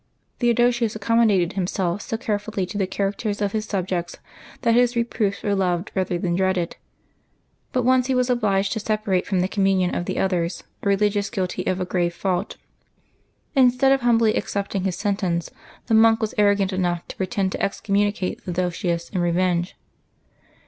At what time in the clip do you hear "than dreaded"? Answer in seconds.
6.17-6.75